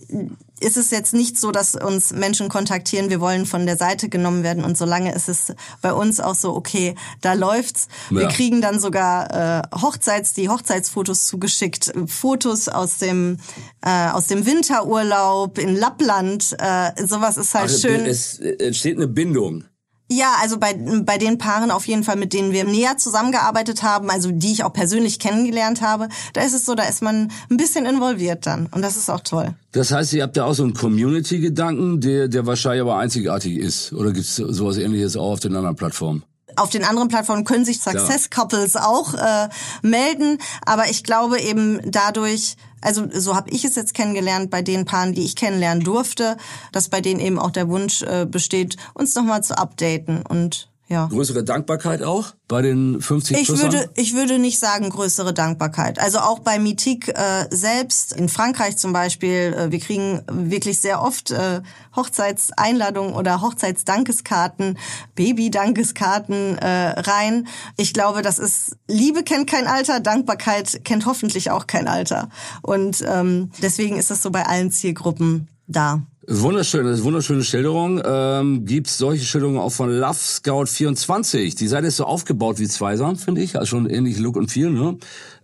[0.60, 4.42] ist es jetzt nicht so, dass uns Menschen kontaktieren, wir wollen von der Seite genommen
[4.42, 7.88] werden und solange ist es bei uns auch so, okay, da läuft's.
[8.10, 8.28] Wir Ja.
[8.28, 13.38] kriegen dann sogar äh, Hochzeits, die Hochzeitsfotos zugeschickt, Fotos aus dem
[13.82, 18.04] äh, aus dem Winterurlaub in Lappland, äh, sowas ist halt Also, schön.
[18.06, 19.64] Es entsteht eine Bindung.
[20.12, 24.10] Ja, also bei, bei den Paaren auf jeden Fall, mit denen wir näher zusammengearbeitet haben,
[24.10, 27.56] also die ich auch persönlich kennengelernt habe, da ist es so, da ist man ein
[27.56, 28.66] bisschen involviert dann.
[28.72, 29.54] Und das ist auch toll.
[29.70, 33.92] Das heißt, ihr habt da auch so einen Community-Gedanken, der, der wahrscheinlich aber einzigartig ist.
[33.92, 36.24] Oder gibt's sowas ähnliches auch auf den anderen Plattformen?
[36.56, 39.48] Auf den anderen Plattformen können sich Success Couples auch äh,
[39.82, 44.84] melden, aber ich glaube eben dadurch, also so habe ich es jetzt kennengelernt bei den
[44.84, 46.36] Paaren, die ich kennenlernen durfte,
[46.72, 51.07] dass bei denen eben auch der Wunsch äh, besteht, uns nochmal zu updaten und ja.
[51.07, 53.72] Größere Dankbarkeit auch bei den 50 Ich Plussern?
[53.72, 56.00] würde, ich würde nicht sagen größere Dankbarkeit.
[56.00, 61.00] Also auch bei Mythique äh, selbst, in Frankreich zum Beispiel, äh, wir kriegen wirklich sehr
[61.00, 61.61] oft äh,
[61.94, 64.79] Hochzeitseinladungen oder Hochzeitsdankeskarten,
[65.14, 67.46] Baby-Dankeskarten äh, rein.
[67.76, 72.31] Ich glaube, das ist, Liebe kennt kein Alter, Dankbarkeit kennt hoffentlich auch kein Alter.
[72.62, 76.03] Und ähm, deswegen ist das so bei allen Zielgruppen da.
[76.26, 78.00] Wunderschön, das ist eine wunderschöne Schilderung.
[78.04, 81.54] Ähm, gibt's solche Schilderungen auch von Love Scout 24.
[81.54, 83.56] Die Seite ist so aufgebaut wie Zweisam, finde ich.
[83.56, 84.98] Also schon ähnlich Look und Feel, ne?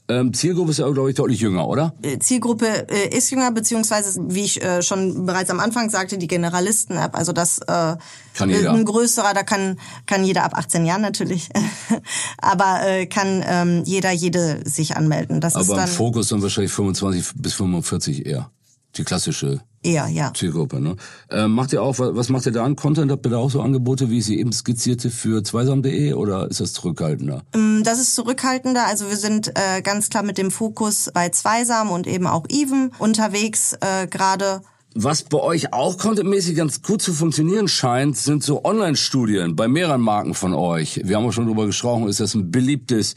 [0.09, 1.93] Ähm, Zielgruppe ist ja, glaube ich, deutlich jünger, oder?
[2.03, 6.29] Äh, Zielgruppe äh, ist jünger, beziehungsweise, wie ich äh, schon bereits am Anfang sagte, die
[6.29, 7.17] Generalisten-App.
[7.17, 7.97] Also das äh,
[8.35, 8.73] Kann jeder.
[8.73, 11.49] ein größerer, da kann kann jeder ab 18 Jahren natürlich,
[12.39, 15.41] aber äh, kann ähm, jeder jede sich anmelden.
[15.41, 18.51] Das ist Aber im dann Fokus dann wahrscheinlich 25 bis 45 eher.
[18.97, 20.33] Die klassische eher, ja.
[20.35, 20.97] Zielgruppe, ne?
[21.31, 23.11] Ähm, macht ihr auch, was macht ihr da an Content?
[23.11, 26.61] Habt ihr da auch so Angebote, wie ich sie eben skizzierte für zweisam.de oder ist
[26.61, 27.43] das zurückhaltender?
[27.55, 28.87] Ähm, Das ist zurückhaltender.
[28.87, 32.91] Also wir sind äh, ganz klar mit dem Fokus bei Zweisam und eben auch Even
[32.99, 34.61] unterwegs äh, gerade.
[34.99, 40.01] Was bei euch auch contentmäßig ganz gut zu funktionieren scheint, sind so Online-Studien bei mehreren
[40.01, 41.03] Marken von euch.
[41.05, 43.15] Wir haben auch schon drüber gesprochen, ist das ein beliebtes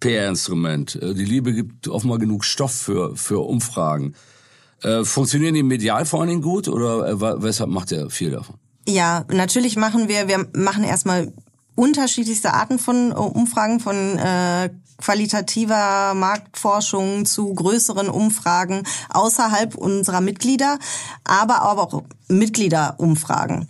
[0.00, 0.96] PR-Instrument.
[0.96, 4.14] Äh, Die Liebe gibt offenbar genug Stoff für, für Umfragen.
[4.82, 8.56] Äh, funktionieren die medial vor allen Dingen gut oder äh, weshalb macht ihr viel davon?
[8.88, 11.32] Ja, natürlich machen wir, wir machen erstmal
[11.74, 20.78] unterschiedlichste Arten von äh, Umfragen, von äh, qualitativer Marktforschung zu größeren Umfragen außerhalb unserer Mitglieder,
[21.24, 23.66] aber auch Mitgliederumfragen,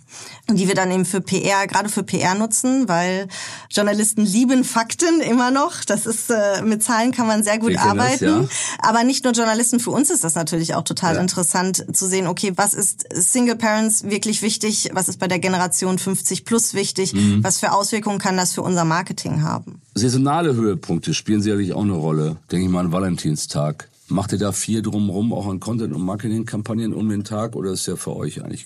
[0.51, 3.27] die wir dann eben für PR, gerade für PR nutzen, weil
[3.71, 5.83] Journalisten lieben Fakten immer noch.
[5.85, 8.25] Das ist äh, mit Zahlen kann man sehr gut kennen das, arbeiten.
[8.25, 8.47] ja.
[8.79, 11.21] Aber nicht nur Journalisten, für uns ist das natürlich auch total Ja.
[11.21, 15.97] interessant zu sehen, okay, was ist Single Parents wirklich wichtig, was ist bei der Generation
[15.97, 17.43] 50 plus wichtig, Mhm.
[17.43, 19.81] was für Auswirkungen kann das für unser Marketing haben.
[19.95, 22.37] Saisonale Höhepunkte spielen sicherlich auch eine Rolle.
[22.51, 23.87] Denke ich mal an Valentinstag.
[24.07, 27.85] Macht ihr da viel drumherum, auch an Content- und Marketingkampagnen um den Tag oder ist
[27.85, 28.65] ja für euch eigentlich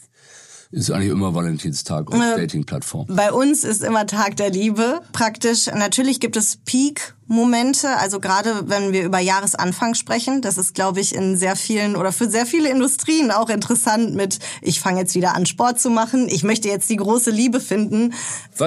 [0.71, 3.15] ist eigentlich immer Valentinstag auf äh, Dating-Plattformen.
[3.15, 5.67] Bei uns ist immer Tag der Liebe praktisch.
[5.67, 10.99] Natürlich gibt es Peak Momente, also gerade wenn wir über Jahresanfang sprechen, das ist, glaube
[10.99, 15.15] ich, in sehr vielen oder für sehr viele Industrien auch interessant mit, ich fange jetzt
[15.15, 18.13] wieder an, Sport zu machen, ich möchte jetzt die große Liebe finden.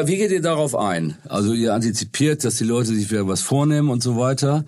[0.04, 1.16] Wie geht ihr darauf ein?
[1.28, 4.64] Also ihr antizipiert, dass die Leute sich wieder was vornehmen und so weiter.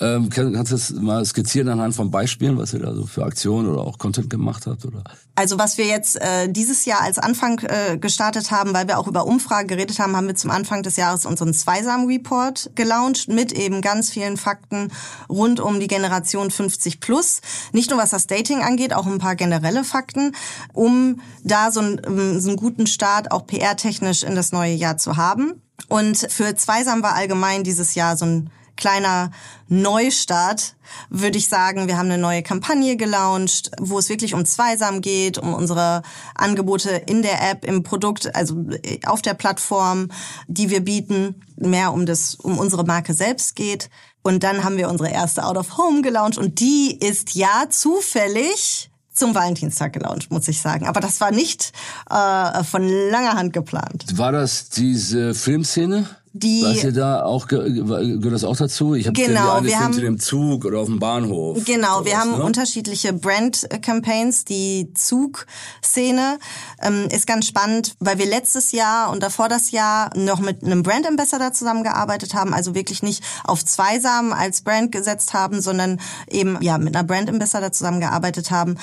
[0.00, 3.68] Ähm, kannst du das mal skizzieren anhand von Beispielen, was ihr da so für Aktionen
[3.68, 4.84] oder auch Content gemacht habt?
[4.84, 5.02] Oder?
[5.34, 9.08] Also was wir jetzt äh, dieses Jahr als Anfang äh, gestartet haben, weil wir auch
[9.08, 13.80] über Umfragen geredet haben, haben wir zum Anfang des Jahres unseren Zweisam-Report gelauncht mit eben
[13.80, 14.92] ganz vielen Fakten
[15.28, 17.40] rund um die Generation 50 plus.
[17.72, 20.34] Nicht nur was das Dating angeht, auch ein paar generelle Fakten,
[20.72, 24.96] um da so einen, ähm, so einen guten Start auch PR-technisch in das neue Jahr
[24.96, 25.62] zu haben.
[25.88, 29.30] Und für Zweisam war allgemein dieses Jahr so ein kleiner
[29.68, 30.74] Neustart,
[31.08, 31.86] würde ich sagen.
[31.86, 36.02] Wir haben eine neue Kampagne gelauncht, wo es wirklich um Zweisam geht, um unsere
[36.34, 38.64] Angebote in der App, im Produkt, also
[39.06, 40.08] auf der Plattform,
[40.48, 43.90] die wir bieten, mehr um das, um unsere Marke selbst geht.
[44.22, 48.90] Und dann haben wir unsere erste Out of Home gelauncht und die ist ja zufällig
[49.12, 50.86] zum Valentinstag gelauncht, muss ich sagen.
[50.86, 51.72] Aber das war nicht
[52.08, 54.04] äh, von langer Hand geplant.
[54.16, 56.08] War das diese Filmszene?
[56.32, 58.94] Die Was ihr da auch gehört das auch dazu?
[58.94, 61.64] Ich habe genau, wir haben in dem Zug oder auf dem Bahnhof.
[61.64, 62.44] Genau, wir haben ne?
[62.44, 64.44] unterschiedliche Brand Campaigns.
[64.44, 66.38] Die Zugszene
[66.80, 70.84] ähm, ist ganz spannend, weil wir letztes Jahr und davor das Jahr noch mit einem
[70.84, 76.58] Brand Ambassador zusammengearbeitet haben, also wirklich nicht auf Zweisam als Brand gesetzt haben, sondern eben
[76.60, 78.76] ja mit einer Brand Ambassador zusammengearbeitet haben.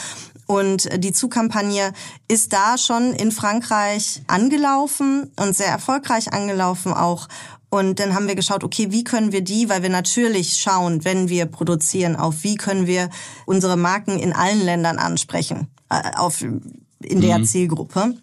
[0.47, 1.91] Und die Zugkampagne
[2.29, 7.27] ist da schon in Frankreich angelaufen und sehr erfolgreich angelaufen auch.
[7.69, 11.27] Und dann haben wir geschaut, okay, wie können wir die, weil wir natürlich schauen, wenn
[11.27, 13.09] wir produzieren, auf wie können wir
[13.45, 17.45] unsere Marken in allen Ländern ansprechen, äh, auf, in der mhm.
[17.45, 18.15] Zielgruppe.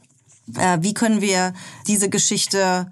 [0.56, 1.52] Äh, wie können wir
[1.86, 2.90] diese Geschichte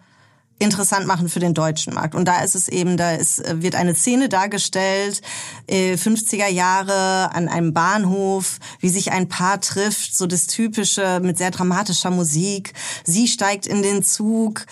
[0.62, 2.14] interessant machen für den deutschen Markt.
[2.14, 5.20] Und da ist es eben, da ist, wird eine Szene dargestellt,
[5.66, 11.36] äh, 50er Jahre an einem Bahnhof, wie sich ein Paar trifft, so das typische mit
[11.36, 12.72] sehr dramatischer Musik.
[13.04, 14.66] Sie steigt in den Zug,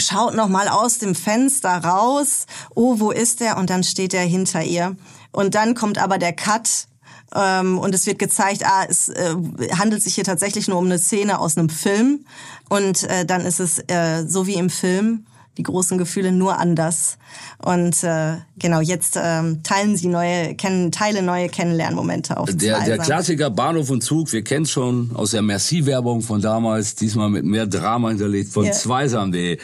[0.00, 2.46] schaut noch mal aus dem Fenster raus.
[2.74, 3.56] Oh, wo ist er?
[3.56, 4.96] Und dann steht er hinter ihr.
[5.32, 6.86] Und dann kommt aber der Cut
[7.34, 9.34] ähm, und es wird gezeigt, ah, es äh,
[9.78, 12.24] handelt sich hier tatsächlich nur um eine Szene aus einem Film.
[12.68, 15.26] Und äh, dann ist es äh, so wie im Film,
[15.58, 17.18] die großen Gefühle nur anders.
[17.58, 22.48] Und äh, genau, jetzt ähm, teilen sie neue, kennen, teile neue Kennenlernmomente auf.
[22.52, 27.30] Der, der Klassiker Bahnhof und Zug, wir kennen schon aus der Merci-Werbung von damals, diesmal
[27.30, 28.72] mit mehr Drama hinterlegt von yeah.
[28.72, 29.58] zweisam.de.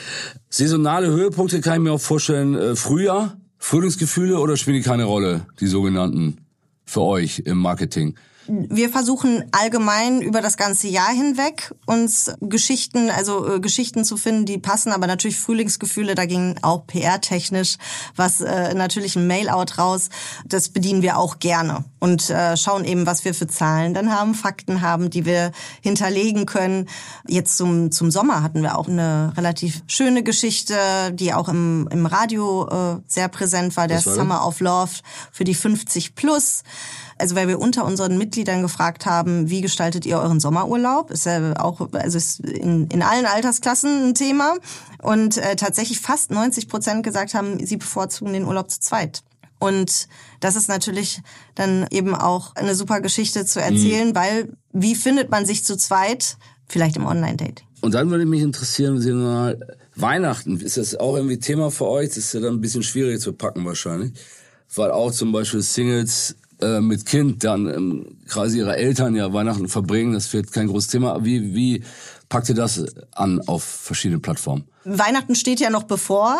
[0.51, 5.47] Saisonale Höhepunkte kann ich mir auch vorstellen, äh, Frühjahr, Frühlingsgefühle oder spielen die keine Rolle,
[5.61, 6.39] die sogenannten?
[6.87, 8.15] für euch im Marketing?
[8.49, 14.47] Wir versuchen allgemein über das ganze Jahr hinweg uns Geschichten, also äh, Geschichten zu finden,
[14.47, 17.77] die passen, aber natürlich Frühlingsgefühle, da ging auch PR-technisch
[18.15, 20.09] was äh, natürlich ein Mail-out raus.
[20.45, 24.35] Das bedienen wir auch gerne und äh, schauen eben, was wir für Zahlen dann haben,
[24.35, 26.89] Fakten haben, die wir hinterlegen können.
[27.27, 30.77] Jetzt zum, zum Sommer hatten wir auch eine relativ schöne Geschichte,
[31.13, 34.93] die auch im, im Radio äh, sehr präsent war, der war Summer of Love
[35.33, 36.63] für die 50 plus.
[37.19, 41.11] Also weil wir unter unseren Mitgliedern gefragt haben, wie gestaltet ihr euren Sommerurlaub?
[41.11, 44.55] Ist ja auch, also ist in, in allen Altersklassen ein Thema.
[45.03, 49.23] Und äh, tatsächlich fast 90 Prozent gesagt haben, sie bevorzugen den Urlaub zu zweit.
[49.59, 50.09] Und
[50.41, 51.23] das ist natürlich
[51.55, 54.15] dann eben auch eine super Geschichte zu erzählen, mhm.
[54.15, 56.37] weil wie findet man sich zu zweit?
[56.69, 57.67] Vielleicht im Online-Dating.
[57.81, 59.59] Und dann würde mich interessieren, Sie mal,
[59.95, 62.09] Weihnachten, ist das auch irgendwie Thema für euch?
[62.09, 64.13] Das ist ja dann ein bisschen schwierig zu packen wahrscheinlich.
[64.75, 69.69] Weil auch zum Beispiel Singles äh, mit Kind dann im Kreise ihrer Eltern ja Weihnachten
[69.69, 71.25] verbringen, das wird kein großes Thema.
[71.25, 71.83] Wie, wie
[72.29, 74.65] packt ihr das an auf verschiedenen Plattformen?
[74.85, 76.39] Weihnachten steht ja noch bevor,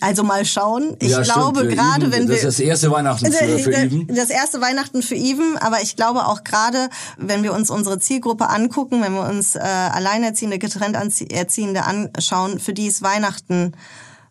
[0.00, 0.94] also mal schauen.
[1.00, 4.06] Ich ja, glaube gerade, wenn wir das ist das erste Weihnachten für, für Even.
[4.08, 8.48] Das erste Weihnachten für Even, aber ich glaube auch gerade, wenn wir uns unsere Zielgruppe
[8.50, 10.96] angucken, wenn wir uns äh, Alleinerziehende, getrennt
[11.32, 13.72] Erziehende anschauen, für die ist Weihnachten,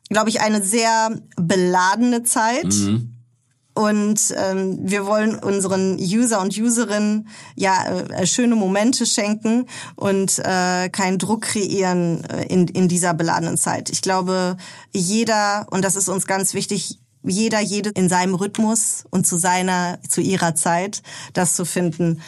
[0.10, 2.74] glaube ich, eine sehr beladene Zeit.
[2.74, 3.17] Mhm
[3.78, 10.90] und ähm, wir wollen unseren User und Userinnen ja äh, schöne Momente schenken und äh,
[10.90, 13.92] keinen Druck kreieren äh, in, in dieser beladenen Zeit.
[13.92, 14.58] Ich glaube,
[14.94, 20.00] jeder, und das ist uns ganz wichtig, jeder, jede in seinem Rhythmus und zu seiner,
[20.10, 22.22] zu ihrer Zeit, das zu finden.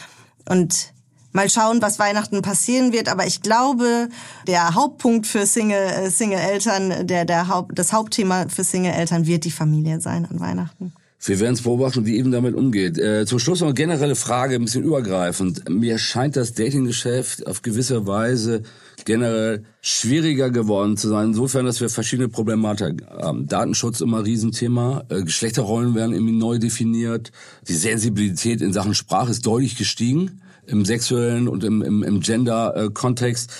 [0.48, 0.92] Und
[1.32, 3.08] mal schauen, was Weihnachten passieren wird.
[3.08, 4.08] Aber ich glaube,
[4.46, 9.50] der Hauptpunkt für Single, äh, Single-Eltern, der, der Haupt, das Hauptthema für Single-Eltern wird die
[9.50, 10.92] Familie sein an Weihnachten.
[11.22, 12.96] Wir werden es beobachten, wie eben damit umgeht.
[12.96, 15.68] Äh, zum Schluss noch eine generelle Frage, ein bisschen übergreifend.
[15.68, 18.62] Mir scheint das Datinggeschäft auf gewisse Weise
[19.04, 23.46] generell schwieriger geworden zu sein, insofern, dass wir verschiedene Problematik haben.
[23.46, 27.32] Datenschutz immer ein Riesenthema, äh, Geschlechterrollen werden irgendwie neu definiert,
[27.68, 33.50] die Sensibilität in Sachen Sprache ist deutlich gestiegen im sexuellen und im, im, im Gender-Kontext.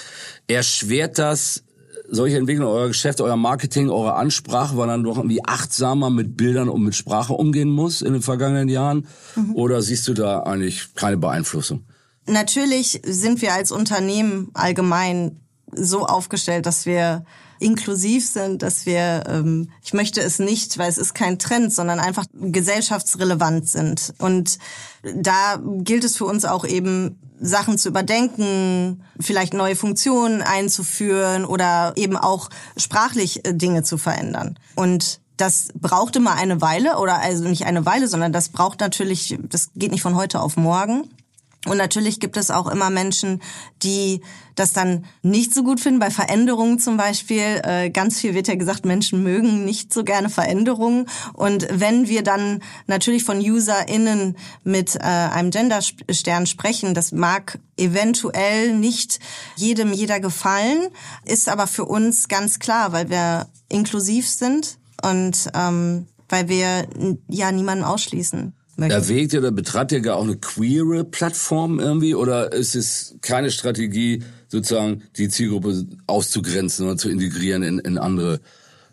[0.47, 1.65] Erschwert das
[2.11, 6.69] solche Entwicklungen, euer Geschäft, euer Marketing, eure Ansprache, weil dann doch irgendwie achtsamer mit Bildern
[6.69, 9.07] und mit Sprache umgehen muss in den vergangenen Jahren?
[9.37, 9.55] Mhm.
[9.55, 11.85] Oder siehst du da eigentlich keine Beeinflussung?
[12.27, 15.41] Natürlich sind wir als Unternehmen allgemein
[15.73, 17.25] so aufgestellt, dass wir
[17.61, 22.01] inklusiv sind, dass wir, ähm, ich möchte es nicht, weil es ist kein Trend, sondern
[22.01, 24.15] einfach gesellschaftsrelevant sind.
[24.19, 24.59] Und
[25.03, 31.95] da gilt es für uns auch eben, Sachen zu überdenken, vielleicht neue Funktionen einzuführen oder
[31.97, 34.59] eben auch sprachlich äh, Dinge zu verändern.
[34.77, 39.39] Und das braucht immer eine Weile oder also nicht eine Weile, sondern das braucht natürlich,
[39.49, 41.09] das geht nicht von heute auf morgen.
[41.67, 43.43] Und natürlich gibt es auch immer Menschen,
[43.83, 44.23] die
[44.55, 46.01] das dann nicht so gut finden.
[46.01, 50.31] Bei Veränderungen zum Beispiel, äh, ganz viel wird ja gesagt, Menschen mögen nicht so gerne
[50.31, 51.07] Veränderungen.
[51.35, 58.75] Und wenn wir dann natürlich von UserInnen mit äh, einem Genderstern sprechen, das mag eventuell
[58.75, 59.21] nicht
[59.57, 60.89] jedem jeder gefallen,
[61.27, 66.87] ist aber für uns ganz klar, weil wir inklusiv sind und ähm, weil wir
[67.29, 68.95] ja niemanden ausschließen möchte.
[68.95, 73.51] Erwägt ihr oder betreibt ihr gar auch eine queere Plattform irgendwie oder ist es keine
[73.51, 78.41] Strategie, sozusagen die Zielgruppe auszugrenzen oder zu integrieren in, in andere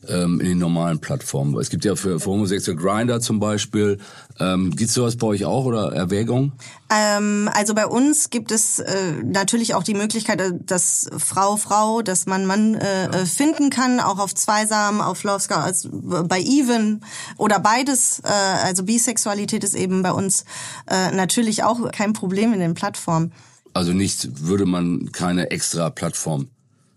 [0.08, 1.60] ähm, in den normalen Plattformen.
[1.60, 3.98] Es gibt ja für, für homosexuelle Grinder zum Beispiel.
[4.40, 6.54] Ähm, Gibt es sowas bei euch auch oder Erwägungen?
[6.90, 12.02] Ähm, also bei uns gibt es äh, natürlich auch die Möglichkeit, äh, dass Frau Frau,
[12.02, 13.10] dass man Mann äh, ja.
[13.12, 17.02] Äh, finden kann, auch auf Zweisam, auf Love Scout, also bei Even
[17.38, 18.20] oder beides.
[18.24, 20.46] Äh, also Bisexualität ist eben bei uns
[20.90, 23.34] äh, natürlich auch kein Problem in den Plattformen.
[23.74, 26.50] Also nicht würde man keine extra Plattform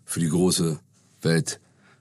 [0.04, 0.78] für die große
[1.22, 1.60] Welt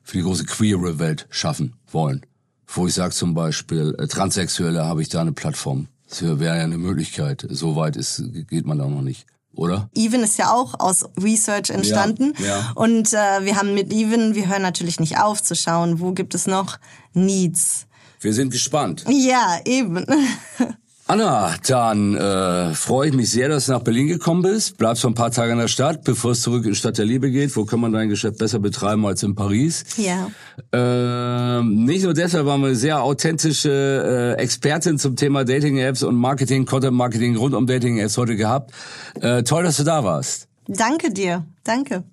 [0.10, 2.26] für die große queere Welt schaffen wollen.
[2.68, 5.88] Wo ich sage zum Beispiel, äh, Transsexuelle habe ich da eine Plattform.
[6.08, 7.46] Das wäre ja eine Möglichkeit.
[7.50, 9.28] So weit ist, geht man da noch nicht.
[9.54, 9.90] Oder?
[9.94, 12.34] Even ist ja auch aus Research entstanden.
[12.40, 12.72] Ja, ja.
[12.76, 16.34] Und äh, wir haben mit Even, wir hören natürlich nicht auf zu schauen, wo gibt
[16.34, 16.80] es noch
[17.14, 17.86] Needs.
[18.20, 19.06] Wir sind gespannt.
[19.10, 20.06] Ja, eben.
[21.12, 24.78] Anna, dann äh, freue ich mich sehr, dass du nach Berlin gekommen bist.
[24.78, 27.32] Bleibst noch ein paar Tage in der Stadt, bevor es zurück in Stadt der Liebe
[27.32, 27.56] geht.
[27.56, 29.86] Wo kann man dein Geschäft besser betreiben als in Paris?
[29.98, 30.30] Ja.
[30.72, 36.14] Äh, nicht nur deshalb waren wir eine sehr authentische äh, Expertin zum Thema Dating-Apps und
[36.14, 38.72] Marketing, Content-Marketing rund um Dating-Apps heute gehabt.
[39.20, 40.48] Äh, toll, dass du da warst.
[40.68, 41.44] Danke dir.
[41.64, 42.04] Danke.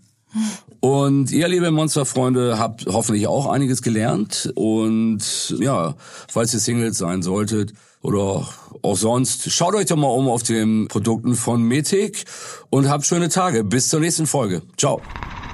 [0.81, 4.51] Und ihr, liebe Monsterfreunde, habt hoffentlich auch einiges gelernt.
[4.55, 5.97] Und ja,
[6.29, 8.47] falls ihr Singles sein solltet oder
[8.83, 9.51] auch sonst.
[9.51, 12.25] Schaut euch doch mal um auf den Produkten von Metik
[12.71, 13.65] und habt schöne Tage.
[13.65, 14.63] Bis zur nächsten Folge.
[14.77, 15.01] Ciao.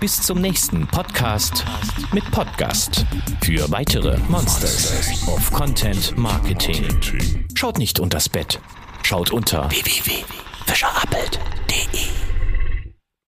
[0.00, 1.64] Bis zum nächsten Podcast
[2.12, 3.06] mit Podcast.
[3.44, 6.84] Für weitere Monsters of Content Marketing.
[7.54, 8.58] Schaut nicht unters Bett.
[9.04, 11.61] Schaut unter www.fischerappelt.com.